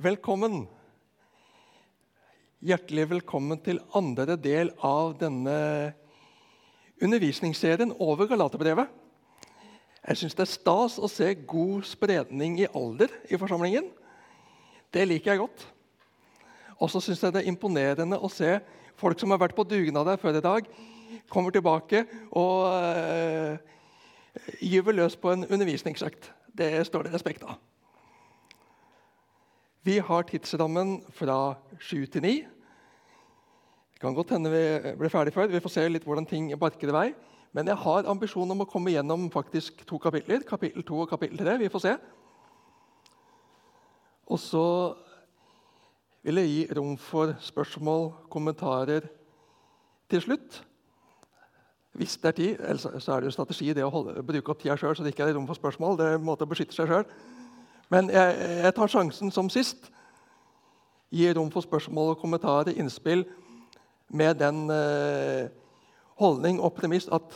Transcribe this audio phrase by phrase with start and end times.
[0.00, 0.62] Velkommen.
[2.64, 5.56] Hjertelig velkommen til andre del av denne
[7.04, 8.88] undervisningsserien over Galaterbrevet.
[10.00, 13.90] Jeg syns det er stas å se god spredning i alder i forsamlingen.
[14.88, 15.66] Det liker jeg godt.
[16.80, 18.56] Og så syns jeg det er imponerende å se
[18.96, 20.70] folk som har vært på dugnad her før i dag,
[21.28, 23.60] kommer tilbake og øh,
[24.64, 26.32] gyver løs på en undervisningsøkt.
[26.56, 27.60] Det står det respekt av.
[29.82, 32.34] Vi har tidsrammen fra sju til ni.
[33.92, 35.48] Det kan godt hende vi blir ferdig før.
[35.48, 37.06] Vi får se litt hvordan ting barker i vei.
[37.56, 40.44] Men jeg har ambisjon om å komme gjennom faktisk to kapitler.
[40.44, 41.56] Kapittel 2 og kapittel 3.
[41.64, 41.94] Vi får se.
[44.28, 44.66] Og så
[46.28, 49.08] vil jeg gi rom for spørsmål, kommentarer
[50.12, 50.62] til slutt.
[51.96, 52.64] Hvis det er tid.
[52.76, 55.24] Så er det jo strategi det å holde, bruke opp tida sjøl så det ikke
[55.24, 55.96] er rom for spørsmål.
[55.96, 57.08] Det er en måte å beskytte seg sjøl.
[57.90, 59.90] Men jeg, jeg, tar sjansen som sist.
[61.10, 63.24] Gir rom for spørsmål og kommentarer, innspill,
[64.10, 65.50] med den eh,
[66.18, 67.34] holdning og premiss at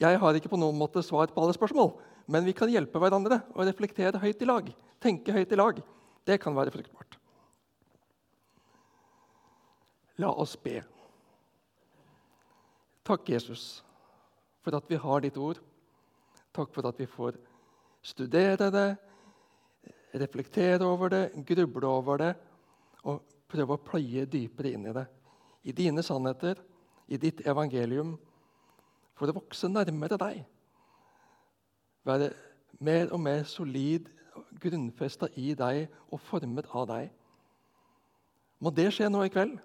[0.00, 1.92] jeg har ikke på noen måte svar på alle spørsmål,
[2.32, 4.70] men vi kan hjelpe hverandre og reflektere høyt i lag.
[5.02, 5.80] Tenke høyt i lag.
[6.24, 7.18] Det kan være fruktbart.
[10.20, 10.80] La oss be.
[13.02, 13.82] Takk, Jesus,
[14.62, 15.58] for at vi har ditt ord.
[16.54, 17.38] Takk for at vi får
[18.04, 18.90] studere det,
[20.14, 22.32] reflektere over det, gruble over det
[23.08, 25.06] og prøve å pløye dypere inn i det.
[25.64, 26.58] I dine sannheter,
[27.08, 28.16] i ditt evangelium,
[29.18, 30.42] for å vokse nærmere deg.
[32.06, 32.32] Være
[32.80, 34.08] mer og mer solid,
[34.62, 37.12] grunnfesta i deg og formet av deg.
[38.62, 39.58] Må det skje nå i kveld?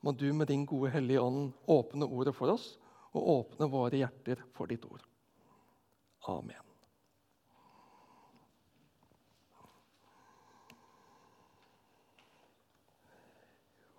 [0.00, 2.70] må du med din gode Hellige Ånd åpne ordet for oss
[3.16, 5.02] og åpne våre hjerter for ditt ord.
[6.28, 6.67] Amen.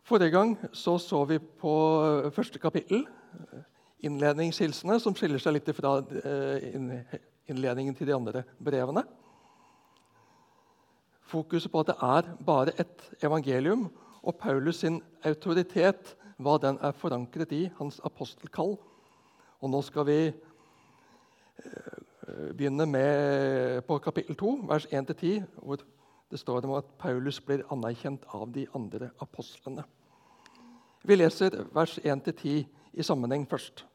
[0.10, 1.72] Forrige gang så, så vi på
[2.34, 3.04] første kapittel,
[4.02, 6.64] innledningshilsene, som skiller seg litt fra eh,
[7.52, 9.04] innledningen til de andre brevene.
[11.30, 13.86] Fokuset på at det er bare ett evangelium,
[14.26, 14.98] og Paulus sin
[15.30, 18.80] autoritet, hva den er forankret i, hans apostelkall.
[19.62, 22.02] Og nå skal vi eh,
[22.58, 25.86] begynne med på kapittel 2, vers 1-10, hvor
[26.34, 29.86] det står om at Paulus blir anerkjent av de andre apostlene.
[31.04, 33.86] Vi leser vers 1-10 i sammenheng først.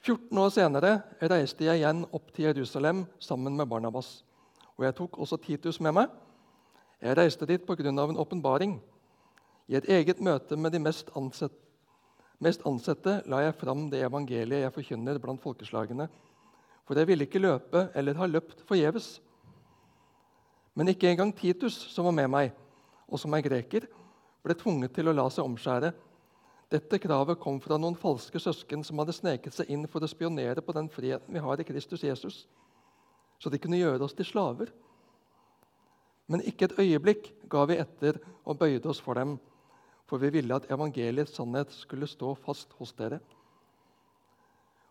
[0.00, 4.24] 14 år senere reiste jeg igjen opp til Jerusalem sammen med Barnabas.
[4.78, 6.08] Og jeg tok også Titus med meg
[7.00, 7.88] jeg reiste dit pga.
[7.88, 8.80] en åpenbaring.
[9.68, 11.56] I et eget møte med de mest ansette,
[12.38, 16.08] mest ansette la jeg fram det evangeliet jeg forkynner blant folkeslagene.
[16.84, 19.20] For jeg ville ikke løpe eller ha løpt forgjeves.
[20.74, 22.52] Men ikke engang Titus, som var med meg,
[23.08, 23.86] og som er greker,
[24.44, 25.90] ble tvunget til å la seg omskjære.
[26.70, 30.62] Dette kravet kom fra noen falske søsken som hadde sneket seg inn for å spionere
[30.62, 32.44] på den friheten vi har i Kristus Jesus,
[33.40, 34.70] så de kunne gjøre oss til slaver.
[36.30, 39.34] Men ikke et øyeblikk ga vi etter og bøyde oss for dem,
[40.06, 43.18] for vi ville at evangeliets sannhet skulle stå fast hos dere.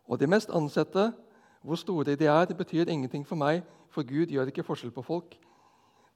[0.09, 1.11] Og de mest ansette,
[1.61, 5.35] hvor store de er, betyr ingenting for meg, for Gud gjør ikke forskjell på folk.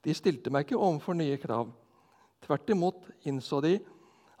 [0.04, 1.70] De stilte meg ikke overfor nye krav.
[2.44, 3.78] Tvert imot innså de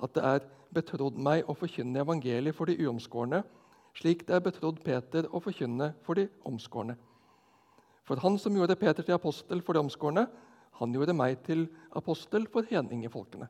[0.02, 3.40] at det er betrodd meg å forkynne evangeliet for de uomskårne,
[3.96, 6.96] slik det er betrodd Peter å forkynne for de omskårne.
[8.04, 10.26] For han som gjorde Peter til apostel for de omskårne,
[10.80, 13.46] han gjorde meg til apostel for hedningefolkene.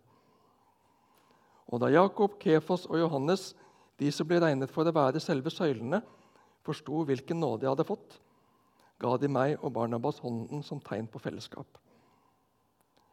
[1.73, 3.55] Og da Jakob, Kefas og Johannes,
[3.99, 6.03] de som ble regnet for å være selve søylene,
[6.65, 8.19] forsto hvilken nåde jeg hadde fått,
[9.01, 11.67] ga de meg og Barnabas hånden som tegn på fellesskap.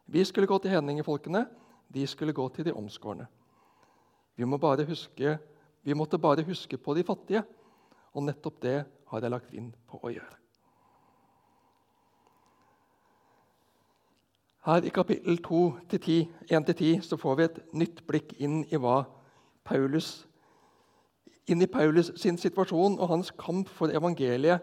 [0.06, 1.46] Vi skulle gå til hedningefolkene,
[1.94, 3.26] de skulle gå til de omskårne.
[4.36, 5.38] Vi, må huske,
[5.82, 7.42] vi måtte bare huske på de fattige,
[8.12, 10.36] og nettopp det har jeg lagt inn på å gjøre.
[14.62, 15.40] Her i kapittel
[16.46, 18.78] 1-10 så får vi et nytt blikk inn i
[19.64, 20.26] Paulus,
[21.50, 24.62] inn i Paulus sin situasjon og hans kamp for evangeliet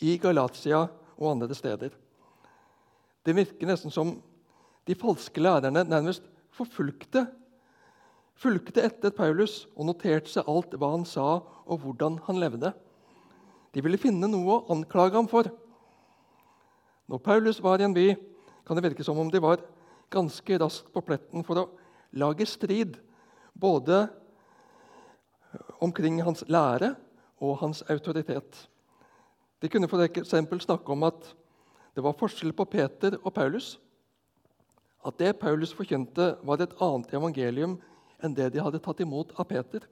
[0.00, 0.86] i Galatia
[1.18, 1.92] og andre steder.
[3.26, 4.16] Det virker nesten som
[4.84, 7.26] de falske lærerne nærmest forfulgte
[8.38, 12.72] fulgte etter Paulus og noterte seg alt hva han sa, og hvordan han levde.
[13.74, 15.48] De ville finne noe å anklage ham for.
[17.10, 18.12] Når Paulus var i en by,
[18.64, 19.62] kan det virke som om de var
[20.12, 21.70] ganske raskt på pletten for å
[22.14, 22.98] lage strid
[23.54, 24.06] både
[25.84, 26.94] omkring hans lære
[27.42, 28.64] og hans autoritet.
[29.62, 30.34] De kunne f.eks.
[30.64, 31.34] snakke om at
[31.94, 33.76] Det var forskjell på Peter og Paulus.
[35.04, 37.76] At det Paulus forkynte, var et annet evangelium
[38.24, 39.84] enn det de hadde tatt imot av Peter.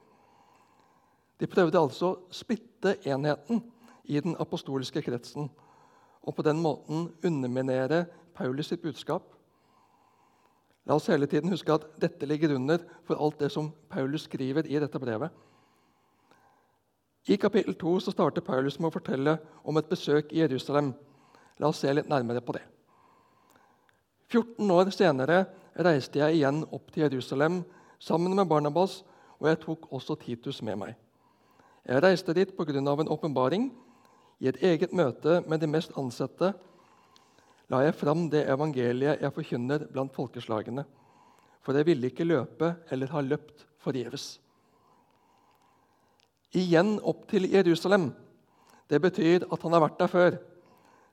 [1.38, 3.60] De prøvde altså å splitte enheten
[4.08, 5.50] i den apostoliske kretsen
[6.22, 8.04] og på den måten underminere
[8.36, 9.24] Paulus sitt budskap.
[10.86, 14.66] La oss hele tiden huske at dette ligger under for alt det som Paulus skriver
[14.66, 15.30] i dette brevet.
[17.30, 20.90] I kapittel 2 så starter Paulus med å fortelle om et besøk i Jerusalem.
[21.62, 22.64] La oss se litt nærmere på det.
[24.32, 25.44] 14 år senere
[25.84, 27.60] reiste jeg igjen opp til Jerusalem
[28.00, 29.02] sammen med Barnabas,
[29.36, 30.94] og jeg tok også Titus med meg.
[31.84, 32.72] Jeg reiste dit pga.
[32.78, 33.72] en åpenbaring.
[34.40, 36.54] I et eget møte med de mest ansette
[37.68, 40.84] la jeg fram det evangeliet jeg forkynner blant folkeslagene,
[41.62, 44.40] for jeg ville ikke løpe eller ha løpt forgjeves.
[46.52, 48.10] Igjen opp til Jerusalem.
[48.88, 50.36] Det betyr at han har vært der før,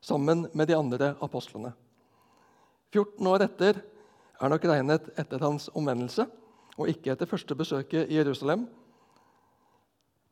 [0.01, 1.73] sammen med de andre apostlene.
[2.93, 3.81] 14 år etter
[4.39, 6.25] er nok regnet etter hans omvendelse
[6.79, 8.65] og ikke etter første besøket i Jerusalem.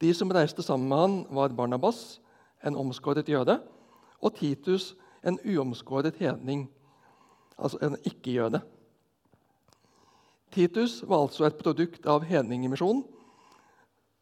[0.01, 2.19] De som reiste sammen med han, var Barnabas,
[2.65, 3.59] en omskåret jøde,
[4.21, 4.95] og Titus,
[5.25, 6.67] en uomskåret hedning,
[7.57, 8.61] altså en ikke-jøde.
[10.53, 13.03] Titus var altså et produkt av hedningemisjonen,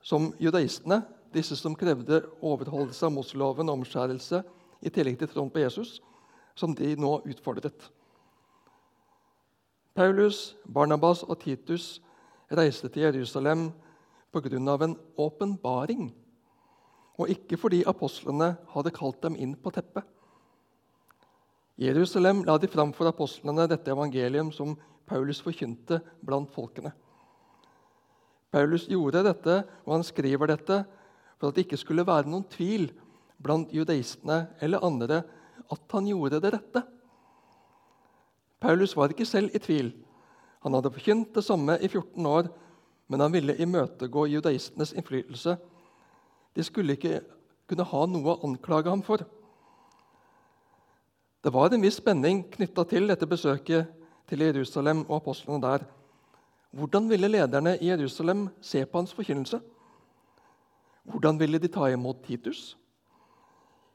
[0.01, 1.03] som judaistene,
[1.33, 4.41] disse som krevde overholdelse av Moseloven og omskjærelse
[4.85, 5.99] i tillegg til troen på Jesus,
[6.55, 7.89] som de nå utfordret.
[9.95, 12.01] Paulus, Barnabas og Titus
[12.51, 13.69] reiste til Jerusalem
[14.33, 14.57] pga.
[14.83, 16.13] en åpenbaring,
[17.17, 20.03] og ikke fordi apostlene hadde kalt dem inn på teppet.
[21.79, 24.75] Jerusalem la de fram for apostlene dette evangelium som
[25.07, 26.91] Paulus forkynte blant folkene.
[28.51, 30.85] Paulus gjorde dette, og han skriver dette
[31.39, 32.89] for at det ikke skulle være noen tvil
[33.39, 35.23] blant judaistene eller andre
[35.71, 36.83] at han gjorde det rette.
[38.59, 39.93] Paulus var ikke selv i tvil.
[40.63, 42.47] Han hadde forkynt det samme i 14 år,
[43.07, 45.57] men han ville imøtegå judaistenes innflytelse.
[46.55, 47.19] De skulle ikke
[47.69, 49.21] kunne ha noe å anklage ham for.
[51.45, 53.91] Det var en viss spenning knytta til dette besøket
[54.25, 55.85] til Jerusalem og apostlene der.
[56.75, 59.59] Hvordan ville lederne i Jerusalem se på hans forkynnelse?
[61.05, 62.73] Hvordan ville de ta imot Titus?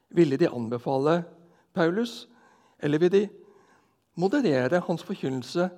[0.09, 1.23] Ville de anbefale
[1.73, 2.29] Paulus,
[2.79, 3.40] eller ville de
[4.15, 5.69] moderere hans forkynnelse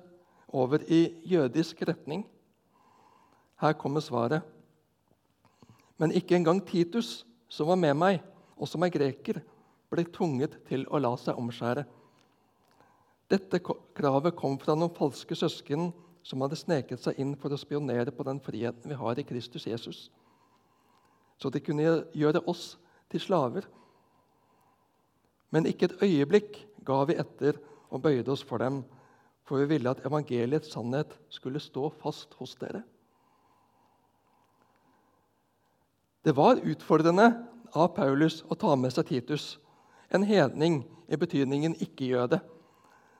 [0.48, 2.26] over i jødisk retning?
[3.60, 4.42] Her kommer svaret.
[5.98, 8.22] Men ikke engang Titus, som var med meg,
[8.56, 9.40] og som er greker,
[9.90, 11.84] ble tvunget til å la seg omskjære.
[13.30, 15.92] Dette kravet kom fra noen falske søsken
[16.24, 19.66] som hadde sneket seg inn for å spionere på den friheten vi har i Kristus
[19.68, 20.08] Jesus,
[21.38, 22.74] så de kunne gjøre oss
[23.12, 23.66] til slaver.
[25.52, 27.60] Men ikke et øyeblikk ga vi etter
[27.90, 28.82] og bøyde oss for dem,
[29.44, 32.82] for vi ville at evangeliets sannhet skulle stå fast hos dere.
[36.24, 37.26] Det var utfordrende
[37.76, 39.58] av Paulus å ta med seg Titus,
[40.08, 40.80] en hedning
[41.12, 42.38] i betydningen ikke-jøde,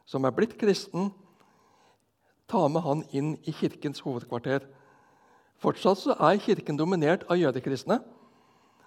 [0.09, 1.11] som er blitt kristen.
[2.49, 4.65] Ta med han inn i kirkens hovedkvarter.
[5.61, 8.01] Fortsatt så er Kirken dominert av jødekristne.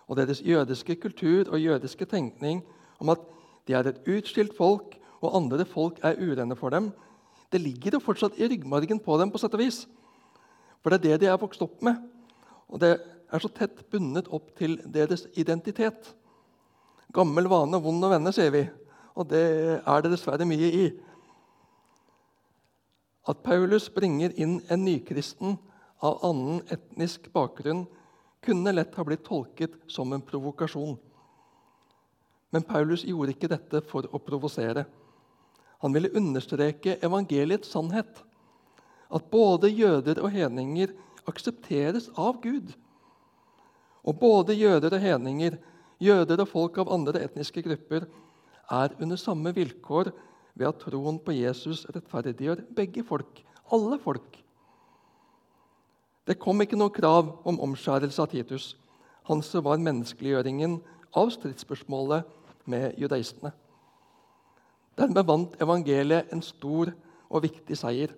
[0.08, 2.62] Og deres jødiske kultur og jødiske tenkning
[3.02, 3.24] om at
[3.68, 6.92] de er et utskilt folk, og andre folk er urene for dem,
[7.52, 9.32] det ligger jo fortsatt i ryggmargen på dem.
[9.32, 9.88] på sett og vis.
[10.84, 11.96] For det er det de er vokst opp med.
[12.68, 13.00] Og det
[13.32, 16.14] er så tett bundet opp til deres identitet.
[17.14, 18.66] Gammel vane, vond å vende, sier vi.
[19.16, 19.44] Og det
[19.80, 20.88] er det dessverre mye i.
[23.28, 25.58] At Paulus bringer inn en nykristen
[26.04, 27.88] av annen etnisk bakgrunn,
[28.44, 30.96] kunne lett ha blitt tolket som en provokasjon.
[32.54, 34.86] Men Paulus gjorde ikke dette for å provosere.
[35.84, 38.24] Han ville understreke evangeliets sannhet.
[39.14, 40.94] At både jøder og hedninger
[41.30, 42.74] aksepteres av Gud.
[44.08, 45.58] Og både jøder og hedninger,
[46.00, 48.08] jøder og folk av andre etniske grupper,
[48.72, 50.12] er under samme vilkår
[50.58, 54.42] ved at troen på Jesus rettferdiggjør begge folk, alle folk.
[56.28, 58.74] Det kom ikke noe krav om omskjærelse av Titus.
[59.30, 60.80] Hans var menneskeliggjøringen
[61.16, 62.28] av stridsspørsmålet
[62.68, 63.54] med judaistene.
[64.98, 66.92] Dermed vant evangeliet en stor
[67.30, 68.14] og viktig seier.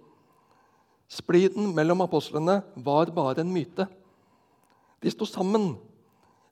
[1.10, 3.88] Spliden mellom apostlene var bare en myte.
[5.02, 5.74] De sto sammen.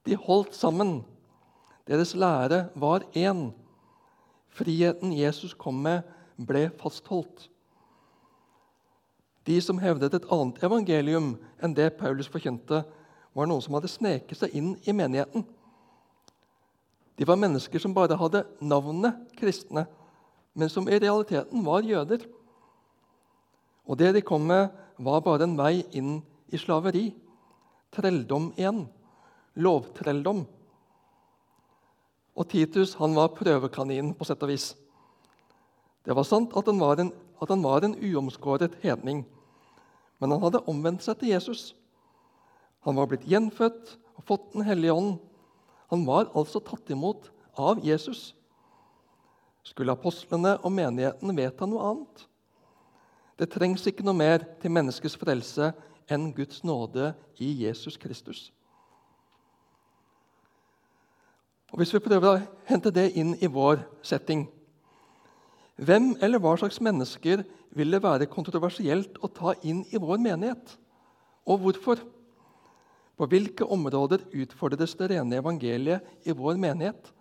[0.04, 1.00] De holdt sammen.
[1.88, 3.52] Deres lære var én.
[4.50, 6.02] Friheten Jesus kom med,
[6.38, 7.48] ble fastholdt.
[9.48, 12.82] De som hevdet et annet evangelium enn det Paulus forkynte,
[13.38, 15.46] var noen som hadde sneket seg inn i menigheten.
[17.18, 19.86] De var mennesker som bare hadde navnet kristne,
[20.58, 22.24] men som i realiteten var jøder.
[23.86, 26.18] Og det de kom med, var bare en vei inn
[26.50, 27.12] i slaveri.
[27.94, 28.88] Trelldom igjen.
[29.62, 30.42] Lovtrelldom.
[32.38, 34.72] Og Titus han var prøvekaninen, på sett og vis.
[36.06, 39.26] Det var sant at han var en, han var en uomskåret hedning,
[40.18, 41.72] men han hadde omvendt seg til Jesus.
[42.86, 45.18] Han var blitt gjenfødt og fått Den hellige ånd.
[45.92, 48.34] Han var altså tatt imot av Jesus.
[49.68, 52.24] Skulle apostlene og menigheten vedta noe annet?
[53.38, 55.72] Det trengs ikke noe mer til menneskets frelse
[56.10, 57.12] enn Guds nåde
[57.44, 58.48] i Jesus Kristus.
[61.72, 64.48] Og Hvis vi prøver å hente det inn i vår setting
[65.78, 67.44] Hvem eller hva slags mennesker
[67.78, 70.72] vil det være kontroversielt å ta inn i vår menighet?
[71.46, 72.02] Og hvorfor?
[73.18, 77.12] På hvilke områder utfordres det rene evangeliet i vår menighet?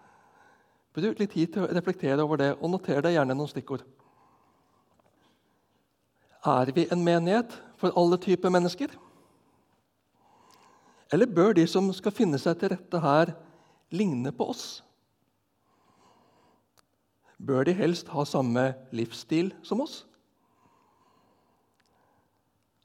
[0.97, 3.83] Bruk litt tid til å reflektere over det, og noter deg gjerne noen stikkord.
[6.47, 8.95] Er vi en menighet for alle typer mennesker?
[11.12, 13.35] Eller bør de som skal finne seg til rette her,
[13.93, 14.65] ligne på oss?
[17.37, 19.99] Bør de helst ha samme livsstil som oss?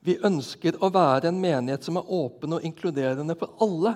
[0.03, 3.93] Vi ønsker å være en menighet som er åpen og inkluderende for alle.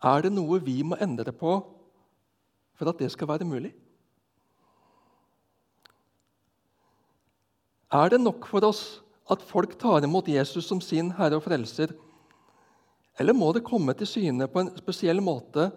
[0.00, 1.58] Er det noe vi må endre på
[2.80, 3.74] for at det skal være mulig?
[7.92, 11.92] Er det nok for oss at folk tar imot Jesus som sin herre og frelser?
[13.20, 15.68] Eller må det komme til syne på en spesiell måte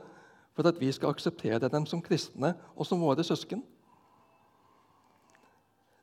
[0.56, 3.66] for at vi skal akseptere dem som kristne og som våre søsken?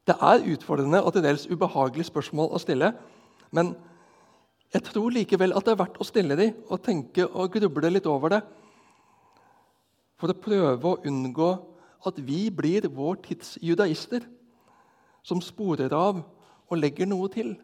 [0.04, 2.92] Det er utfordrende og til dels ubehagelig spørsmål å stille.
[3.54, 3.72] Men
[4.74, 8.10] jeg tror likevel at det er verdt å stille dem og tenke og gruble litt
[8.10, 8.42] over det.
[10.20, 11.50] For å prøve å unngå
[12.06, 14.26] at vi blir vår tids judaister
[15.24, 16.20] som sporer av
[16.70, 17.54] og legger noe til.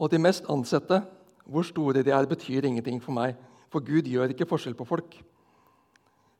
[0.00, 1.00] Og de mest ansatte,
[1.44, 3.36] hvor store de er, betyr ingenting for meg,
[3.72, 5.16] for Gud gjør ikke forskjell på folk.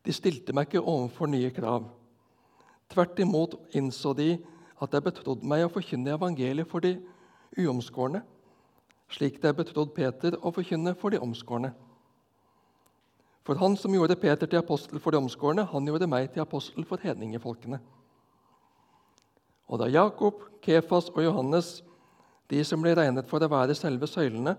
[0.04, 1.86] De stilte meg ikke overfor nye krav.
[2.92, 4.34] Tvert imot innså de
[4.82, 6.98] at jeg betrodde meg å forkynne evangeliet for de
[7.56, 8.20] uomskårne,
[9.12, 11.72] slik det er betrodd Peter å forkynne for de omskårne.
[13.44, 16.86] For han som gjorde Peter til apostel for de omskårne, han gjorde meg til apostel
[16.88, 17.80] for hedningefolkene.
[19.68, 21.82] Og da Jakob, Kefas og Johannes,
[22.48, 24.56] de som ble regnet for å være selve søylene,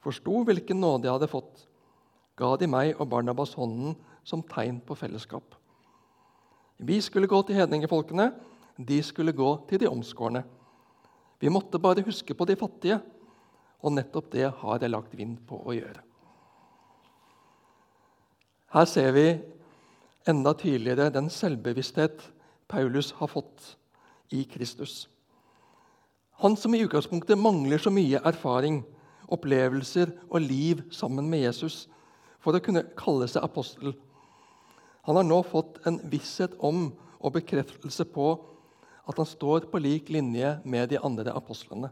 [0.00, 1.66] forsto hvilken nåde jeg hadde fått,
[2.40, 5.56] ga de meg og Barnabas hånden som tegn på fellesskap.
[6.80, 8.30] Vi skulle gå til hedningefolkene,
[8.80, 10.40] de skulle gå til de omskårne.
[11.40, 13.00] Vi måtte bare huske på de fattige,
[13.80, 16.02] og nettopp det har jeg lagt vind på å gjøre.
[18.70, 19.26] Her ser vi
[20.30, 22.22] enda tydeligere den selvbevissthet
[22.70, 23.74] Paulus har fått
[24.30, 25.08] i Kristus.
[26.40, 28.84] Han som i utgangspunktet mangler så mye erfaring,
[29.30, 31.82] opplevelser og liv sammen med Jesus
[32.40, 33.92] for å kunne kalle seg apostel.
[35.08, 36.88] Han har nå fått en visshet om
[37.20, 38.30] og bekreftelse på
[39.10, 41.90] at han står på lik linje med de andre apostlene.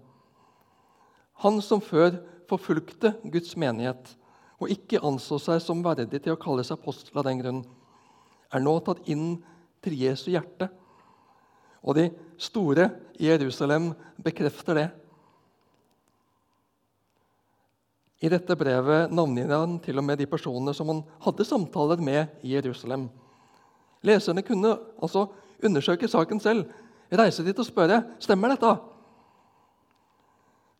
[1.44, 2.18] Han som før
[2.50, 4.14] forfulgte Guds menighet,
[4.58, 7.60] og ikke anså seg som verdig til å kalle seg apostel av den grunn,
[8.50, 9.36] er nå tatt inn
[9.84, 10.70] til Jesu hjerte.
[11.84, 12.08] Og de
[12.40, 12.88] store
[13.20, 13.92] i Jerusalem
[14.24, 14.88] bekrefter det.
[18.18, 22.40] I dette brevet navngir han til og med de personene som han hadde samtaler med
[22.42, 23.06] i Jerusalem.
[24.02, 25.28] Leserne kunne altså
[25.62, 26.66] undersøke saken selv,
[27.14, 28.72] reise dit og spørre stemmer dette.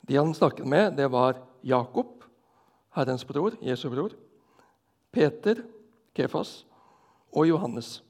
[0.09, 2.25] De han snakket med, det var Jakob,
[2.97, 4.15] Herrens bror, Jesu bror,
[5.13, 5.63] Peter,
[6.17, 6.65] Kefas
[7.33, 8.03] og Johannes.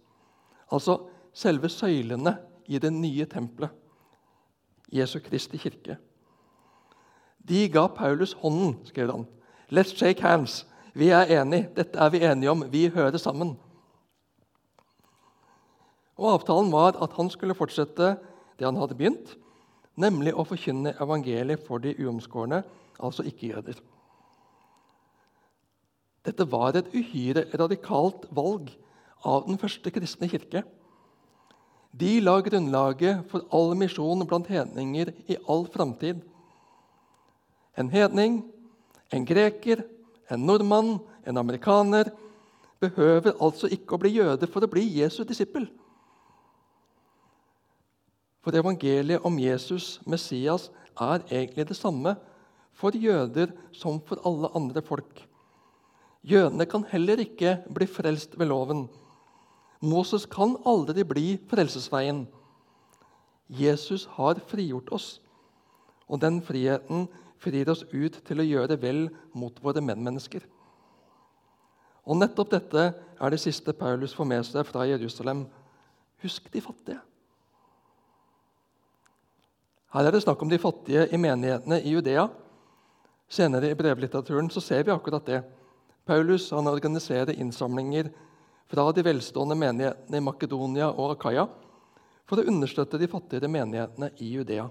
[0.71, 1.01] Altså
[1.35, 2.37] selve søylene
[2.67, 3.71] i det nye tempelet,
[4.93, 5.99] Jesu Kristi kirke.
[7.49, 9.27] De ga Paulus hånden, skrev han.
[9.73, 10.67] Let's shake hands.
[10.95, 11.69] Vi er enige.
[11.77, 12.65] Dette er vi enige om.
[12.73, 13.57] Vi hører sammen.
[16.19, 18.17] Og Avtalen var at han skulle fortsette
[18.59, 19.37] det han hadde begynt,
[19.99, 22.63] nemlig å forkynne evangeliet for de uomskårne,
[22.99, 23.79] altså ikke-jøder.
[26.27, 28.71] Dette var et uhyre radikalt valg
[29.27, 30.65] av den første kristne kirke.
[31.99, 36.21] De la grunnlaget for all misjon blant hedninger i all framtid.
[37.79, 38.43] En hedning,
[39.15, 39.85] en greker,
[40.29, 42.11] en nordmann, en amerikaner
[42.83, 45.67] behøver altså ikke å bli jøde for å bli Jesu disippel.
[48.45, 52.17] For evangeliet om Jesus, Messias, er egentlig det samme
[52.79, 55.25] for jøder som for alle andre folk.
[56.23, 58.89] Jødene kan heller ikke bli frelst ved loven.
[59.81, 62.27] Moses kan aldri bli frelsesveien.
[63.49, 65.21] Jesus har frigjort oss,
[66.09, 67.07] og den friheten
[67.39, 70.43] frir oss ut til å gjøre vel mot våre medmennesker.
[72.09, 75.47] Og Nettopp dette er det siste Paulus får med seg fra Jerusalem.
[76.25, 77.01] Husk de fattige.
[79.89, 82.27] Her er det snakk om de fattige i menighetene i Judea.
[83.29, 85.39] Senere i brevlitteraturen så ser vi akkurat det.
[86.09, 88.11] Paulus han organiserer innsamlinger
[88.69, 91.47] fra de velstående menighetene i Makedonia og Akaya
[92.29, 94.69] for å understøtte de fattigere menighetene i Judea.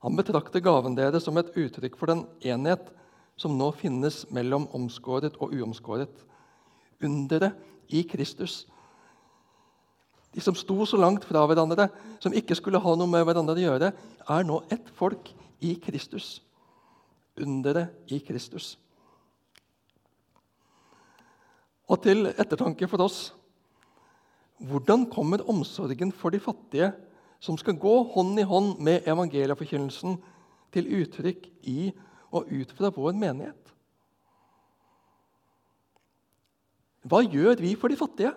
[0.00, 2.86] Han betrakter gaven deres som et uttrykk for den enhet
[3.40, 6.12] som nå finnes mellom omskåret og uomskåret.
[7.02, 7.58] Underet
[7.90, 8.62] i Kristus
[10.34, 11.88] de som sto så langt fra hverandre,
[12.22, 13.90] som ikke skulle ha noe med hverandre å gjøre,
[14.30, 15.32] er nå ett folk
[15.66, 16.38] i Kristus.
[17.40, 18.76] Underet i Kristus.
[21.90, 23.20] Og til ettertanke for oss
[24.60, 26.92] hvordan kommer omsorgen for de fattige,
[27.40, 30.18] som skal gå hånd i hånd med evangelieforkynnelsen,
[30.70, 31.88] til uttrykk i
[32.30, 33.72] og ut fra vår menighet?
[37.08, 38.34] Hva gjør vi for de fattige?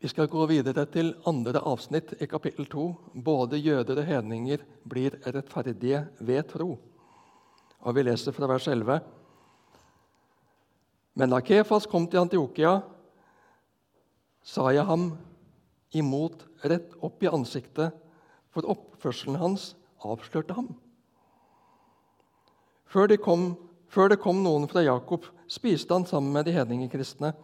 [0.00, 2.84] Vi skal gå videre til andre avsnitt i kapittel 2.
[3.20, 6.70] Både jøder og hedninger blir rettferdige ved tro.
[7.84, 8.96] Og Vi leser fra vers 11.
[11.20, 12.80] Men da Kefas kom til Antiokia,
[14.40, 15.18] sa jeg ham
[15.92, 17.92] imot rett opp i ansiktet,
[18.56, 20.74] for oppførselen hans avslørte ham.
[22.88, 23.50] Før det, kom,
[23.92, 27.36] før det kom noen fra Jakob, spiste han sammen med de hedningekristne.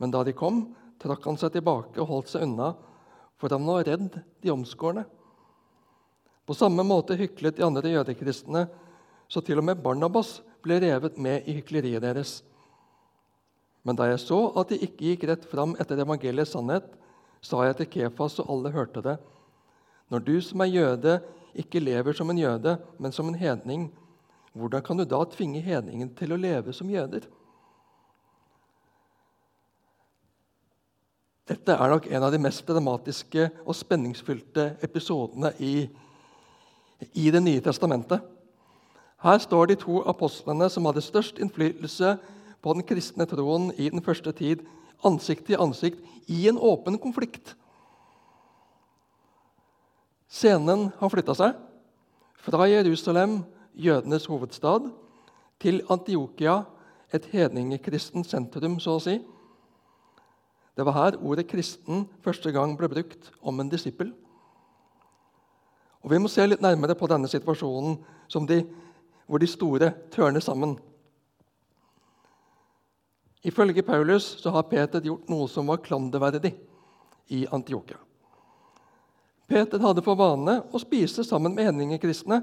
[0.00, 0.70] Men da de kom,
[1.02, 2.72] trakk han seg tilbake og holdt seg unna,
[3.40, 5.04] for han var redd de omskårne.
[6.46, 8.66] På samme måte hyklet de andre jødekristne,
[9.30, 12.40] så til og med Barnabas ble revet med i hykleriet deres.
[13.82, 16.86] Men da jeg så at de ikke gikk rett fram etter evangeliets sannhet,
[17.42, 19.16] sa jeg til Kefas, og alle hørte det.
[20.12, 21.16] Når du som er jøde,
[21.58, 23.88] ikke lever som en jøde, men som en hedning,
[24.54, 27.26] hvordan kan du da tvinge hedningen til å leve som jøder?
[31.48, 35.88] Dette er nok en av de mest dramatiske og spenningsfylte episodene i,
[37.18, 38.22] i Det nye testamentet.
[39.22, 42.16] Her står de to apostlene som hadde størst innflytelse
[42.62, 44.62] på den kristne troen i den første tid,
[45.02, 45.98] ansikt til ansikt
[46.30, 47.56] i en åpen konflikt.
[50.30, 51.58] Scenen har flytta seg
[52.42, 53.42] fra Jerusalem,
[53.74, 54.90] jødenes hovedstad,
[55.62, 56.62] til Antiokia,
[57.12, 59.18] et hedningekristent sentrum, så å si.
[60.76, 64.12] Det var her ordet 'kristen' første gang ble brukt om en disippel.
[66.02, 67.98] Og Vi må se litt nærmere på denne situasjonen
[68.48, 68.64] de,
[69.26, 70.78] hvor de store tørner sammen.
[73.44, 76.54] Ifølge Paulus så har Peter gjort noe som var klanderverdig
[77.28, 77.96] i Antiokia.
[79.48, 82.38] Peter hadde for vane å spise sammen med hedningekristne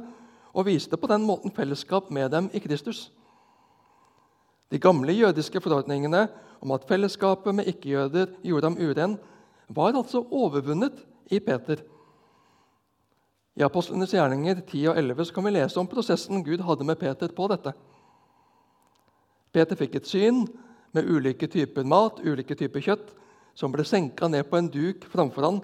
[0.54, 3.12] og viste på den måten fellesskap med dem i Kristus.
[4.70, 6.28] De gamle jødiske forordningene
[6.62, 9.16] om at fellesskapet med ikke-jøder gjorde ham uren,
[9.70, 11.82] var altså overvunnet i Peter.
[13.60, 17.32] I Apostlenes gjerninger 10 og 11 kan vi lese om prosessen Gud hadde med Peter
[17.36, 17.74] på dette.
[19.54, 20.46] Peter fikk et syn
[20.96, 23.14] med ulike typer mat, ulike typer kjøtt,
[23.58, 25.62] som ble senka ned på en duk framfor han,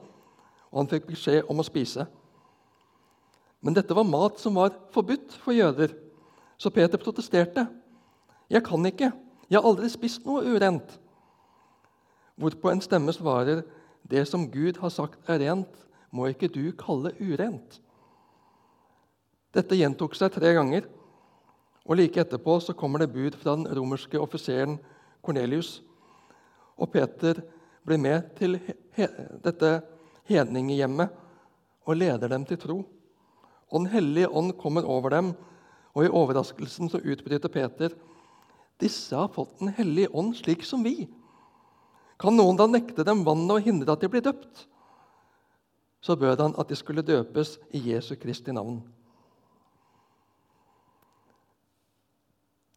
[0.71, 2.07] og han fikk beskjed om å spise.
[3.63, 5.95] Men dette var mat som var forbudt for jøder,
[6.57, 7.67] så Peter protesterte.
[8.49, 9.11] 'Jeg kan ikke.
[9.49, 10.99] Jeg har aldri spist noe urent.'
[12.35, 13.63] Hvorpå en stemme svarer,
[14.03, 17.79] 'Det som Gud har sagt er rent, må ikke du kalle urent.'
[19.55, 20.83] Dette gjentok seg tre ganger,
[21.85, 24.79] og like etterpå så kommer det bud fra den romerske offiseren
[25.23, 25.81] Kornelius.
[26.77, 27.39] Og Peter
[27.85, 28.57] blir med til
[28.97, 29.07] he
[29.43, 29.81] dette
[30.27, 31.09] hedningehjemmet
[31.85, 32.77] og leder dem til tro.
[33.71, 35.33] Og Den hellige ånd kommer over dem,
[35.93, 37.95] og i overraskelsen så utbryter Peter
[38.81, 41.07] disse har fått Den hellige ånd slik som vi.
[42.19, 44.67] Kan noen da nekte dem vannet og hindre at de blir døpt?
[46.01, 48.83] Så bød han at de skulle døpes i Jesu Kristi navn.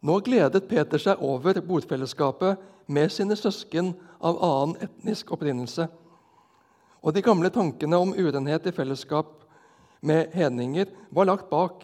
[0.01, 5.89] Nå gledet Peter seg over bordfellesskapet med sine søsken av annen etnisk opprinnelse.
[7.03, 9.35] Og de gamle tankene om urenhet i fellesskap
[10.01, 11.83] med hedninger var lagt bak.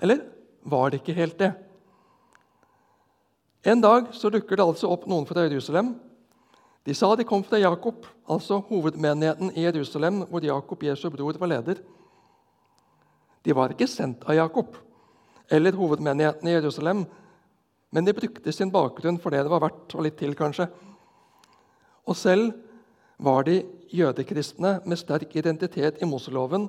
[0.00, 0.24] Eller
[0.64, 1.52] var det ikke helt det?
[3.66, 5.94] En dag så dukker det altså opp noen fra Jerusalem.
[6.86, 11.50] De sa de kom fra Jakob, altså hovedmenigheten i Jerusalem, hvor Jakob, Jesu bror, var
[11.50, 11.82] leder.
[13.44, 14.76] De var ikke sendt av Jakob
[15.50, 17.04] eller hovedmenigheten i Jerusalem,
[17.90, 20.68] men de brukte sin bakgrunn for det det var verdt, og litt til, kanskje.
[22.04, 22.52] Og selv
[23.18, 26.68] var de jødekristne med sterk identitet i Moseloven,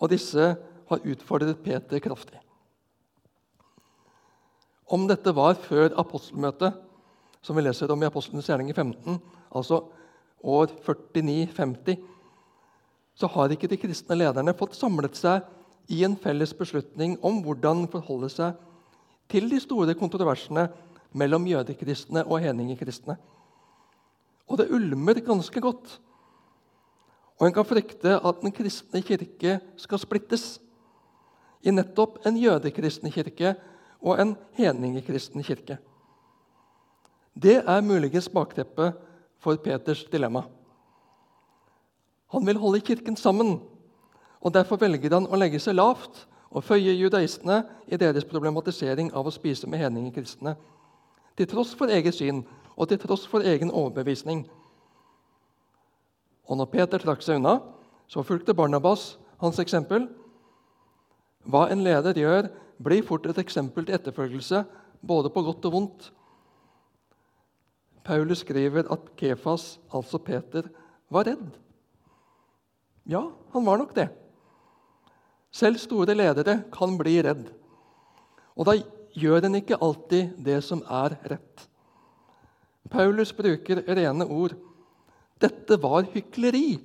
[0.00, 0.54] og disse
[0.90, 2.40] har utfordret Peter kraftig.
[4.90, 6.74] Om dette var før apostelmøtet,
[7.40, 9.20] som vi leser om i Apostlenes gjerning i 15,
[9.54, 9.84] altså
[10.42, 12.00] år 49-50,
[13.14, 15.46] så har ikke de kristne lederne fått samlet seg
[15.92, 18.58] i en felles beslutning om hvordan forholde seg
[19.30, 20.66] til de store kontroversene
[21.14, 23.16] mellom jødekristne og heningekristne.
[24.50, 25.98] Og det ulmer ganske godt.
[27.38, 30.58] Og en kan frykte at den kristne kirke skal splittes
[31.62, 33.54] i nettopp en jødekristen kirke
[34.00, 35.78] og en hedningekristen kirke.
[37.34, 38.96] Det er muligens bakteppet
[39.38, 40.42] for Peters dilemma.
[42.30, 43.60] Han vil holde Kirken sammen,
[44.40, 49.26] og derfor velger han å legge seg lavt og føye judaistene i deres problematisering av
[49.26, 50.56] å spise med hedningekristne,
[51.36, 52.42] til tross for eget syn
[52.76, 54.44] og til tross for egen overbevisning.
[56.50, 57.60] Og når Peter trakk seg unna,
[58.10, 60.08] så fulgte Barnabas hans eksempel.
[61.46, 64.64] Hva en leder gjør, blir fort et eksempel til etterfølgelse,
[65.00, 66.10] både på godt og vondt.
[68.04, 70.68] Paulus skriver at Kefas, altså Peter,
[71.10, 71.50] var redd.
[73.10, 74.08] Ja, han var nok det.
[75.52, 77.48] Selv store ledere kan bli redd.
[78.56, 78.76] Og da
[79.18, 81.66] gjør en ikke alltid det som er rett.
[82.90, 84.54] Paulus bruker rene ord.
[85.40, 86.78] Dette var hykleri.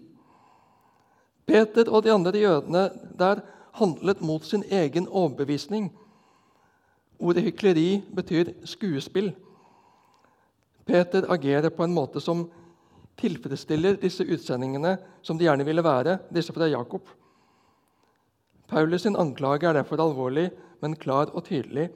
[1.46, 3.44] Peter og de andre jødene der
[3.80, 5.90] handlet mot sin egen overbevisning.
[7.20, 9.34] Ordet hykleri betyr skuespill.
[10.86, 12.46] Peter agerer på en måte som
[13.20, 17.08] tilfredsstiller disse utsendingene som de gjerne ville være, disse fra Jakob.
[18.68, 20.50] Paulus' sin anklage er derfor alvorlig,
[20.82, 21.90] men klar og tydelig.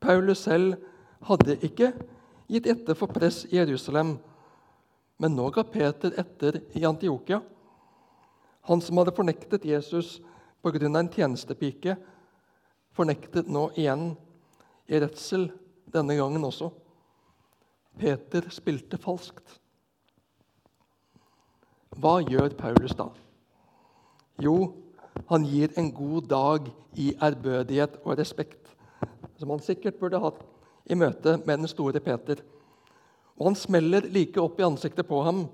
[0.00, 0.76] Paulus selv
[1.28, 1.92] hadde ikke
[2.50, 4.16] gitt etter for press i Jerusalem,
[5.18, 7.40] men nå ga Peter etter i Antiokia.
[8.70, 10.20] Han som hadde fornektet Jesus
[10.62, 10.98] pga.
[10.98, 11.96] en tjenestepike,
[12.92, 14.12] fornektet nå igjen
[14.86, 15.50] i redsel,
[15.92, 16.70] denne gangen også.
[17.98, 19.58] Peter spilte falskt.
[22.00, 23.10] Hva gjør Paulus da?
[24.40, 24.72] Jo,
[25.28, 28.70] han gir en god dag i ærbødighet og respekt,
[29.36, 30.40] som han sikkert burde hatt
[30.88, 32.40] i møte med den store Peter.
[33.38, 35.44] Og han smeller like opp i ansiktet på ham.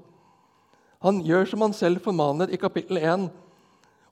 [1.03, 3.29] Han gjør som han selv formaner i kapittel 1.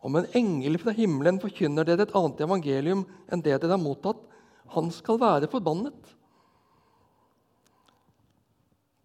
[0.00, 4.20] Om en engel fra himmelen forkynner dere et annet evangelium enn det dere har mottatt,
[4.74, 6.14] han skal være forbannet.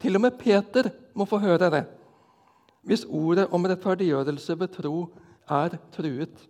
[0.01, 1.83] Til og med Peter må få høre det,
[2.81, 4.95] hvis ordet om rettferdiggjørelse ved tro
[5.49, 6.47] er truet.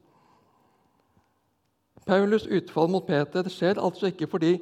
[2.08, 4.56] Paulus' utfall mot Peter skjer altså ikke fordi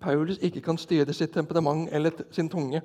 [0.00, 2.80] Paulus ikke kan styre sitt temperament eller sin tunge.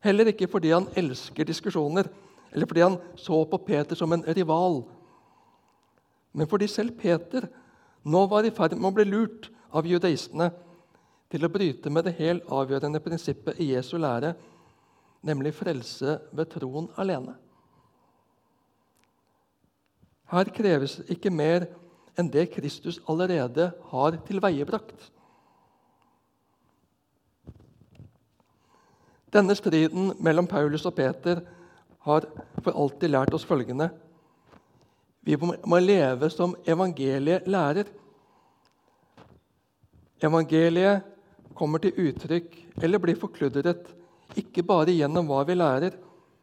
[0.00, 2.08] Heller ikke fordi han elsker diskusjoner,
[2.52, 4.84] eller fordi han så på Peter som en rival.
[6.36, 7.48] Men fordi selv Peter
[8.06, 10.50] nå var i ferd med å bli lurt av judaistene
[11.32, 14.34] til å bryte med det helt avgjørende prinsippet i Jesu lære,
[15.26, 17.34] nemlig frelse ved troen alene.
[20.30, 21.68] Her kreves ikke mer
[22.18, 25.10] enn det Kristus allerede har tilveiebrakt.
[29.32, 31.42] Denne striden mellom Paulus og Peter
[32.06, 32.26] har
[32.62, 33.90] for alltid lært oss følgende
[35.26, 37.88] Vi må leve som evangeliet lærer.
[40.22, 41.02] Evangeliet
[41.56, 43.88] kommer til uttrykk eller blir forkludret
[44.38, 45.96] ikke bare gjennom hva vi lærer,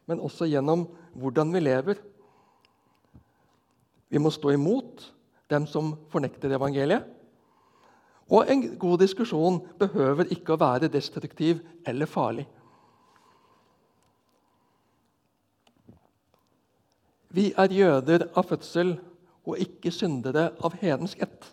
[0.08, 0.84] men også gjennom
[1.16, 2.00] hvordan vi lever.
[4.12, 5.06] Vi må stå imot
[5.50, 7.06] dem som fornekter evangeliet.
[8.28, 12.46] Og en god diskusjon behøver ikke å være destruktiv eller farlig.
[17.34, 18.94] Vi er jøder av fødsel
[19.44, 21.48] og ikke syndere av hedensk ett.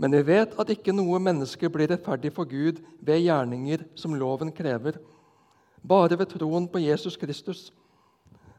[0.00, 4.50] Men vi vet at ikke noe menneske blir rettferdig for Gud ved gjerninger som loven
[4.54, 4.96] krever,
[5.82, 7.68] bare ved troen på Jesus Kristus.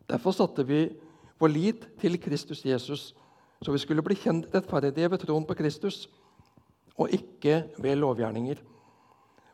[0.07, 0.85] Derfor satte vi
[1.41, 3.11] vår lit til Kristus Jesus,
[3.63, 6.05] så vi skulle bli kjent rettferdige ved troen på Kristus,
[6.95, 8.61] og ikke ved lovgjerninger.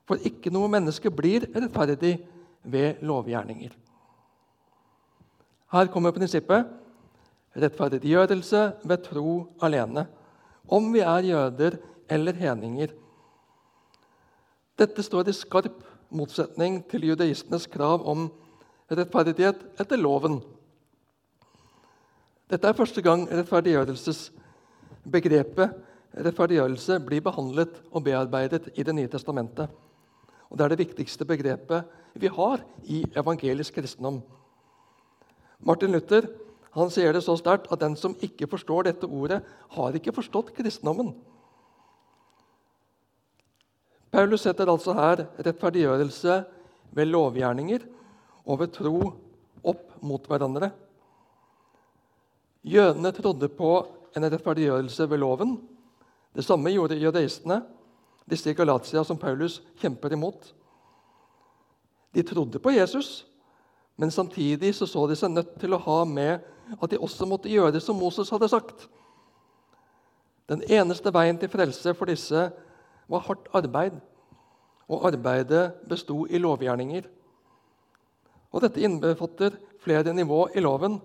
[0.04, 2.18] For ikke noe menneske blir rettferdig
[2.66, 3.72] ved lovgjerninger.
[5.70, 6.66] Her kommer prinsippet
[7.60, 9.34] rettferdiggjørelse ved tro
[9.66, 10.08] alene.
[10.70, 11.74] Om vi er jøder
[12.10, 12.88] eller heninger.
[14.80, 18.32] Dette står i skarp motsetning til judaistenes krav om
[18.90, 20.42] rettferdighet etter loven.
[22.50, 25.70] Dette er første gang rettferdiggjørelsesbegrepet
[26.18, 29.70] rettferdiggjørelse blir behandlet og bearbeidet i Det nye testamentet.
[30.50, 31.84] Og Det er det viktigste begrepet
[32.16, 34.24] vi har i evangelisk kristendom.
[35.66, 36.28] Martin Luther
[36.76, 39.42] han sier det så sterkt at den som ikke forstår dette ordet,
[39.74, 41.16] har ikke forstått kristendommen.
[44.14, 46.38] Paulus setter altså her rettferdiggjørelse
[46.98, 47.86] ved lovgjerninger
[48.46, 48.94] og ved tro
[49.70, 50.72] opp mot hverandre.
[52.66, 53.74] Jødene trodde på
[54.18, 55.58] en rettferdiggjørelse ved loven.
[56.36, 57.62] Det samme gjorde jødeistene,
[58.30, 60.52] disse i Galatia som Paulus kjemper imot.
[62.14, 63.29] De trodde på Jesus,
[64.00, 66.40] men samtidig så, så de seg nødt til å ha med
[66.80, 68.86] at de også måtte gjøre det som Moses hadde sagt.
[70.48, 72.46] Den eneste veien til frelse for disse
[73.12, 73.98] var hardt arbeid,
[74.90, 77.10] og arbeidet besto i lovgjerninger.
[78.50, 80.98] Og Dette innbefatter flere nivå i loven.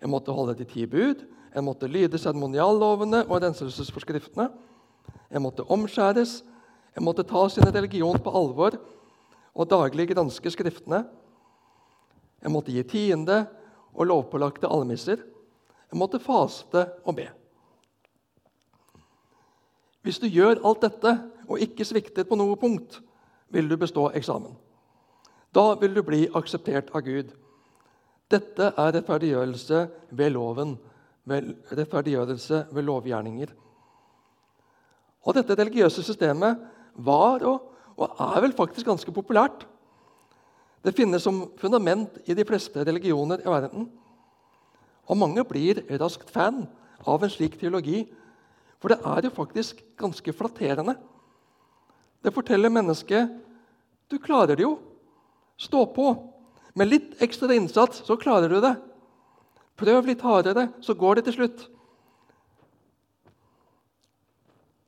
[0.00, 4.48] Jeg måtte holde de ti bud, jeg måtte lyde seremoniallovene og renselsesforskriftene.
[5.34, 6.38] Jeg måtte omskjæres,
[6.94, 8.78] jeg måtte ta sin religion på alvor
[9.54, 11.04] og daglig granske Skriftene.
[12.44, 13.46] Jeg måtte gi tiende
[13.94, 15.22] og lovpålagte almisser.
[15.88, 17.28] Jeg måtte faste og be.
[20.04, 21.14] Hvis du gjør alt dette
[21.48, 22.98] og ikke svikter på noe punkt,
[23.48, 24.52] vil du bestå eksamen.
[25.54, 27.30] Da vil du bli akseptert av Gud.
[28.28, 29.84] Dette er rettferdiggjørelse
[30.18, 30.74] ved loven,
[31.24, 33.52] ved rettferdiggjørelse ved lovgjerninger.
[35.24, 36.60] Og Dette religiøse systemet
[36.94, 39.64] var og, og er vel faktisk ganske populært.
[40.84, 43.88] Det finnes som fundament i de fleste religioner i verden.
[45.08, 46.66] Og mange blir raskt fan
[47.08, 48.04] av en slik teologi,
[48.80, 50.96] for det er jo faktisk ganske flatterende.
[52.24, 53.32] Det forteller mennesket
[54.12, 54.76] du klarer det jo.
[55.56, 56.10] Stå på.
[56.76, 58.74] Med litt ekstra innsats så klarer du det.
[59.80, 61.64] Prøv litt hardere, så går det til slutt.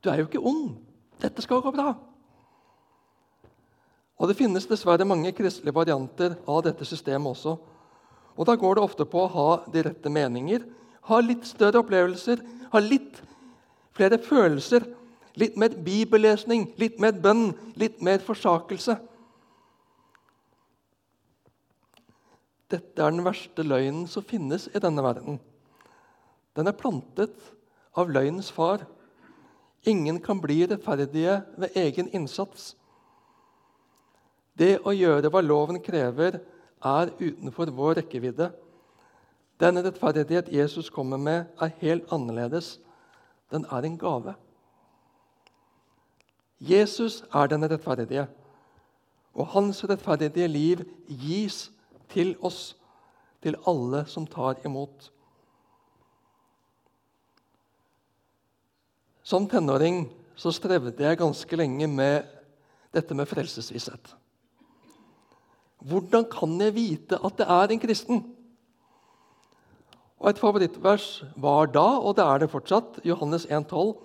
[0.05, 0.77] Du er jo ikke ond.
[1.23, 1.95] Dette skal gå bra.
[4.17, 7.57] Og Det finnes dessverre mange kristelige varianter av dette systemet også.
[8.37, 10.65] Og Da går det ofte på å ha de rette meninger,
[11.07, 12.41] ha litt større opplevelser,
[12.73, 13.21] ha litt
[13.97, 14.85] flere følelser,
[15.37, 18.97] litt mer bibellesning, litt mer bønn, litt mer forsakelse.
[22.73, 25.39] Dette er den verste løgnen som finnes i denne verden.
[26.57, 27.37] Den er plantet
[27.97, 28.83] av løgnens far.
[29.87, 32.75] Ingen kan bli rettferdige ved egen innsats.
[34.59, 36.41] Det å gjøre hva loven krever,
[36.87, 38.51] er utenfor vår rekkevidde.
[39.61, 42.77] Den rettferdighet Jesus kommer med, er helt annerledes.
[43.53, 44.35] Den er en gave.
[46.61, 48.27] Jesus er den rettferdige,
[49.37, 51.67] og hans rettferdige liv gis
[52.09, 52.77] til oss,
[53.45, 55.11] til alle som tar imot.
[59.23, 62.25] Som tenåring så strevde jeg ganske lenge med
[62.95, 64.15] dette med frelsesvisshet.
[65.85, 68.25] Hvordan kan jeg vite at det er en kristen?
[70.19, 73.97] Og Et favorittvers var da, og det er det fortsatt, Johannes 1,12.: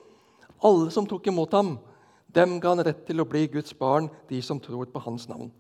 [0.63, 1.79] Alle som tok imot ham,
[2.27, 5.51] dem ga han rett til å bli Guds barn, de som tror på hans navn.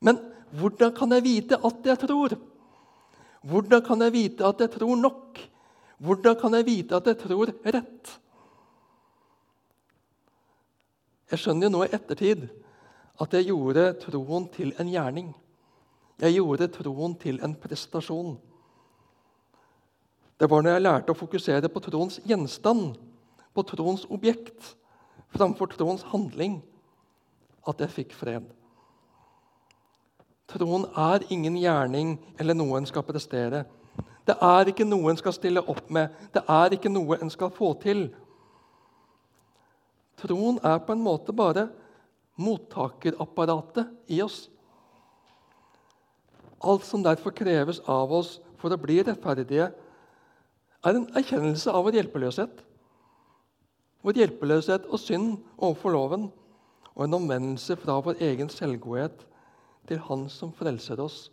[0.00, 0.18] Men
[0.50, 2.36] hvordan kan jeg vite at jeg tror?
[3.46, 5.40] Hvordan kan jeg vite at jeg tror nok?
[5.98, 8.12] Hvordan kan jeg vite at jeg tror rett?
[11.30, 12.48] Jeg skjønner jo nå i ettertid
[13.20, 15.30] at jeg gjorde troen til en gjerning.
[16.20, 18.36] Jeg gjorde troen til en prestasjon.
[20.40, 22.96] Det var når jeg lærte å fokusere på troens gjenstand,
[23.56, 24.74] på troens objekt,
[25.32, 26.60] framfor troens handling,
[27.66, 28.44] at jeg fikk fred.
[30.46, 33.64] Troen er ingen gjerning eller noe en skal prestere.
[34.26, 37.50] Det er ikke noe en skal stille opp med, det er ikke noe en skal
[37.54, 38.06] få til.
[40.20, 41.68] Troen er på en måte bare
[42.40, 44.46] mottakerapparatet i oss.
[46.60, 49.70] Alt som derfor kreves av oss for å bli rettferdige,
[50.86, 52.62] er en erkjennelse av vår hjelpeløshet.
[54.06, 56.28] Vår hjelpeløshet og synd overfor loven,
[56.94, 59.26] og en omvendelse fra vår egen selvgodhet
[59.88, 61.26] til Han som frelser oss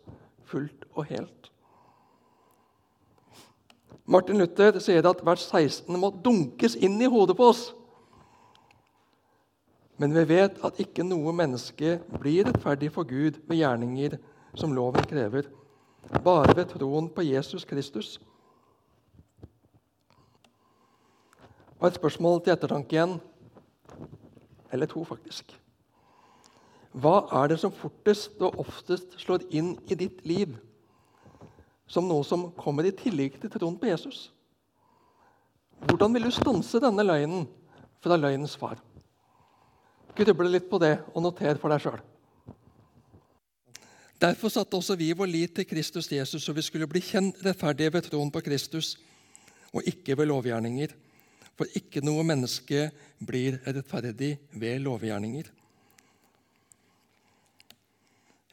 [0.44, 1.50] fullt og helt.
[4.04, 7.70] Martin Luther sier at vers 16 må dunkes inn i hodet på oss.
[9.98, 14.16] Men vi vet at ikke noe menneske blir rettferdig for Gud ved gjerninger
[14.58, 15.46] som loven krever,
[16.24, 18.16] bare ved troen på Jesus Kristus.
[21.78, 23.18] Og et spørsmål til ettertanke igjen.
[24.72, 25.52] Eller to, faktisk.
[26.94, 30.54] Hva er det som fortest og oftest slår inn i ditt liv
[31.90, 34.28] som noe som kommer i tillegg til troen på Jesus?
[35.84, 37.48] Hvordan vil du stanse denne løgnen
[38.02, 38.78] fra løgnens far?
[40.14, 42.02] Gruble litt på det og noter for deg sjøl.
[44.22, 47.92] Derfor satte også vi vår lit til Kristus Jesus, så vi skulle bli kjent rettferdige
[47.96, 48.94] ved troen på Kristus,
[49.74, 50.94] og ikke ved lovgjerninger.
[51.58, 55.50] For ikke noe menneske blir rettferdig ved lovgjerninger.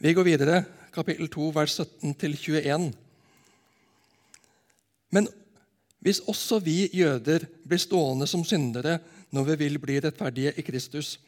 [0.02, 2.90] Vi går videre, kapittel 2, vers 17-21.
[5.14, 5.30] Men
[6.02, 8.98] hvis også vi jøder blir stående som syndere
[9.30, 11.20] når vi vil bli rettferdige i Kristus,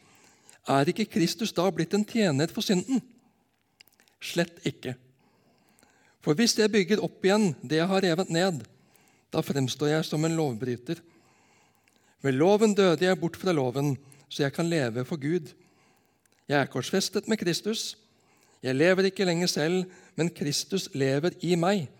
[0.68, 3.02] er ikke Kristus da blitt en tjener for synden?
[4.24, 4.94] Slett ikke.
[6.24, 8.62] For hvis jeg bygger opp igjen det jeg har revet ned,
[9.28, 11.02] da fremstår jeg som en lovbryter.
[12.24, 13.92] Ved loven døde jeg bort fra loven,
[14.28, 15.50] så jeg kan leve for Gud.
[16.48, 17.98] Jeg er korsfestet med Kristus.
[18.64, 19.84] Jeg lever ikke lenger selv,
[20.16, 21.90] men Kristus lever i meg.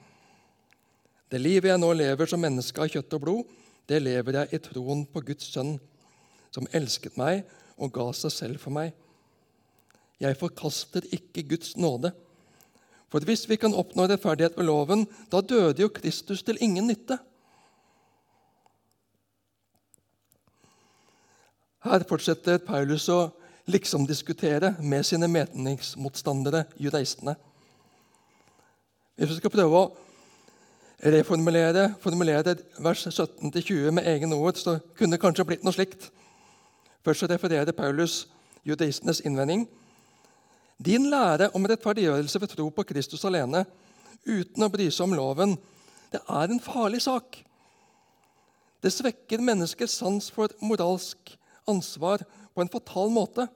[1.28, 3.52] Det livet jeg nå lever som menneske av kjøtt og blod,
[3.84, 5.74] det lever jeg i troen på Guds sønn,
[6.54, 7.42] som elsket meg
[7.78, 8.92] og ga seg selv for meg.
[10.22, 12.12] Jeg forkaster ikke Guds nåde.
[13.10, 17.18] For hvis vi kan oppnå rettferdighet ved loven, da døde jo Kristus til ingen nytte.
[21.84, 23.28] Her fortsetter Paulus å
[23.68, 27.36] liksom diskutere med sine meningsmotstandere, judaistene.
[29.14, 29.92] Hvis vi skal prøve å
[31.04, 36.08] reformulere formulere vers 17-20 med egne ord, så kunne det kanskje blitt noe slikt.
[37.04, 38.24] Først refererer Paulus
[38.64, 39.66] judaistenes innvending.
[40.84, 43.64] Din lære om rettferdiggjørelse ved tro på Kristus alene,
[44.26, 45.56] uten å bry seg om loven,
[46.12, 47.36] det er en farlig sak.
[48.82, 51.34] Det svekker menneskers sans for moralsk
[51.68, 53.46] ansvar på en fatal måte.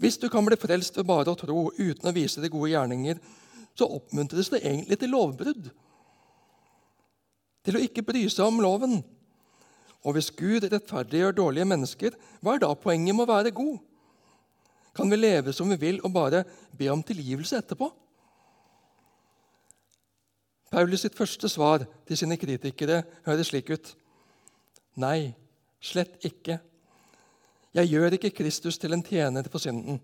[0.00, 3.20] Hvis du kan bli frelst ved bare å tro uten å vise de gode gjerninger,
[3.76, 5.68] så oppmuntres det egentlig til lovbrudd.
[7.62, 9.02] Til å ikke bry seg om loven.
[10.02, 13.78] Og hvis Gud rettferdiggjør dårlige mennesker, hva er da poenget med å være god?
[14.96, 16.42] Kan vi leve som vi vil, og bare
[16.76, 17.88] be om tilgivelse etterpå?
[20.72, 23.92] Paulus sitt første svar til sine kritikere høres slik ut.
[25.00, 25.32] Nei,
[25.80, 26.58] slett ikke.
[27.76, 30.00] Jeg gjør ikke Kristus til en tjener for synden.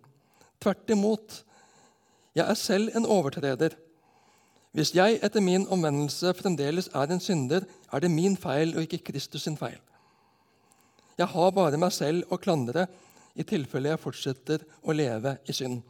[0.60, 1.42] Tvert imot.
[2.36, 3.76] Jeg er selv en overtreder.
[4.76, 9.12] Hvis jeg etter min omvendelse fremdeles er en synder, er det min feil og ikke
[9.12, 9.80] Kristus sin feil.
[11.18, 12.86] Jeg har bare meg selv å klandre
[13.38, 15.80] i tilfelle jeg fortsetter å leve i synd.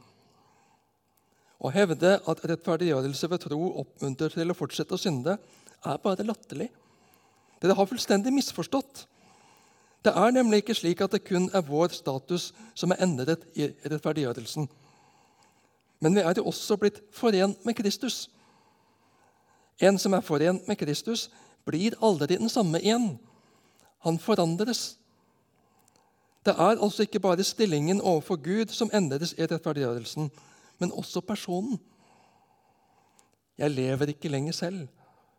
[1.59, 5.37] Å hevde at rettferdiggjørelse ved tro oppmuntrer til å fortsette å synde,
[5.85, 6.69] er bare latterlig.
[7.61, 9.05] Dere har fullstendig misforstått.
[10.07, 13.67] Det er nemlig ikke slik at det kun er vår status som er endret i
[13.83, 14.69] rettferdiggjørelsen.
[15.99, 18.29] Men vi er jo også blitt forent med Kristus.
[19.83, 21.27] En som er forent med Kristus,
[21.67, 23.17] blir aldri den samme igjen.
[24.07, 24.95] Han forandres.
[26.47, 30.31] Det er altså ikke bare stillingen overfor Gud som endres i rettferdiggjørelsen,
[30.79, 31.81] men også personen.
[33.59, 34.89] Jeg lever ikke lenger selv,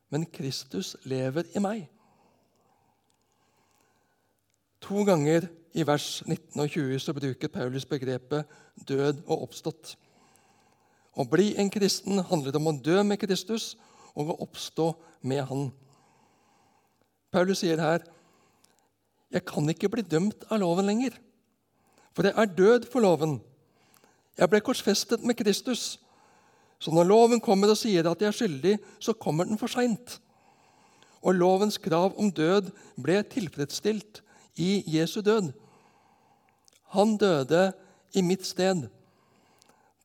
[0.09, 1.87] men Kristus lever i meg.
[4.81, 8.45] To ganger i vers 19 og 20 så bruker Paulus begrepet
[8.87, 9.95] 'død og oppstått'.
[11.15, 13.77] Å bli en kristen handler om å dø med Kristus
[14.15, 15.71] og å oppstå med Han.
[17.31, 18.03] Paulus sier her
[19.29, 21.13] jeg kan ikke bli dømt av loven lenger,
[22.13, 23.37] for jeg er død for loven.
[24.39, 25.99] Jeg ble korsfestet med Kristus.
[26.79, 30.17] Så når loven kommer og sier at jeg er skyldig, så kommer den for seint.
[31.19, 34.21] Og lovens krav om død ble tilfredsstilt
[34.55, 35.51] i Jesu død.
[36.95, 37.73] Han døde
[38.15, 38.87] i mitt sted.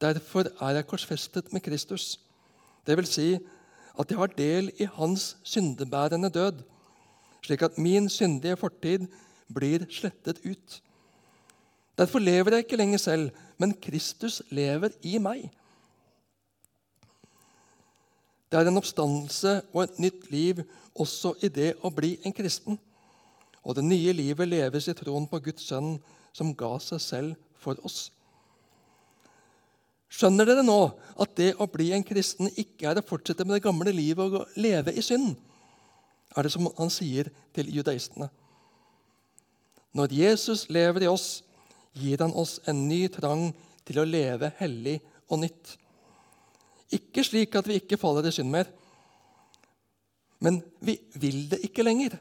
[0.03, 2.19] Derfor er jeg korsfestet med Kristus.
[2.85, 3.29] Det vil si
[3.99, 6.65] at jeg har del i hans syndebærende død
[7.45, 9.07] slik at min syndige fortid
[9.53, 10.81] blir slettet ut.
[11.99, 15.47] Derfor lever jeg ikke lenger selv, men Kristus lever i meg.
[18.51, 20.65] Det er en oppstandelse og et nytt liv
[20.95, 22.79] også i det å bli en kristen.
[23.65, 25.97] Og det nye livet leves i troen på Guds sønn,
[26.35, 28.11] som ga seg selv for oss.
[30.15, 30.79] Skjønner dere nå
[31.23, 34.59] at det å bli en kristen ikke er å fortsette med det gamle livet og
[34.61, 35.35] leve i synd?
[36.35, 38.29] Er det som han sier til judaistene.
[39.95, 41.45] Når Jesus lever i oss,
[41.95, 43.53] gir han oss en ny trang
[43.87, 44.99] til å leve hellig
[45.31, 45.77] og nytt.
[46.95, 48.71] Ikke slik at vi ikke faller i synd mer,
[50.43, 52.19] men vi vil det ikke lenger.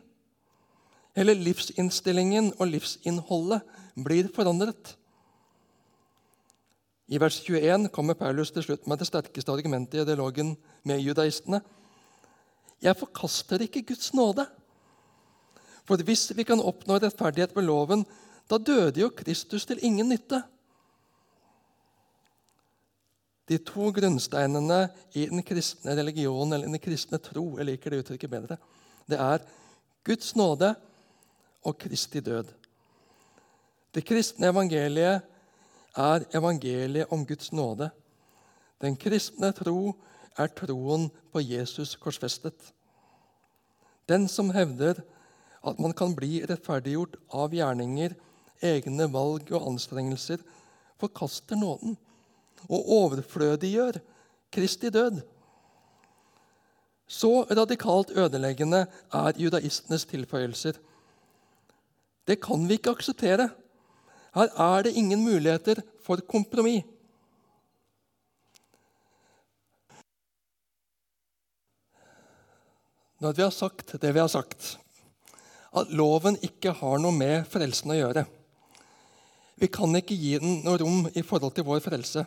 [1.18, 3.66] Hele livsinnstillingen og livsinnholdet
[4.06, 4.96] blir forandret.
[7.14, 10.56] I vers 21 kommer Paulus til slutt med det sterkeste argumentet i dialogen
[10.88, 11.60] med judaistene.
[12.84, 14.46] Jeg forkaster ikke Guds nåde.
[15.88, 18.06] For hvis vi kan oppnå rettferdighet ved loven,
[18.50, 20.42] da døde jo Kristus til ingen nytte.
[23.48, 24.88] De to grunnsteinene
[25.20, 28.58] i den kristne religion, eller den kristne tro, jeg liker det uttrykket bedre,
[29.08, 29.44] det er
[30.08, 30.74] Guds nåde
[31.64, 32.48] og Kristi død.
[33.94, 35.22] Det kristne evangeliet
[35.96, 37.90] er evangeliet om Guds nåde.
[38.82, 39.94] Den kristne tro
[40.40, 42.74] er troen på Jesus korsfestet.
[44.10, 45.02] Den som hevder
[45.64, 48.16] at man kan bli rettferdiggjort av gjerninger,
[48.64, 50.42] egne valg og anstrengelser,
[51.00, 51.96] forkaster nåden
[52.70, 54.00] og overflødiggjør
[54.54, 55.22] Kristi død.
[57.08, 60.78] Så radikalt ødeleggende er judaistenes tilføyelser.
[62.28, 63.50] Det kan vi ikke akseptere.
[64.34, 66.86] Her er det ingen muligheter for kompromiss.
[73.24, 74.74] Når vi har sagt det vi har sagt,
[75.72, 78.26] at loven ikke har noe med frelsen å gjøre
[79.62, 82.26] Vi kan ikke gi den noe rom i forhold til vår frelse.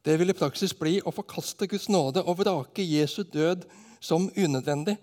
[0.00, 3.66] Det vil i praksis bli å forkaste Guds nåde og vrake Jesu død
[4.00, 4.96] som unødvendig.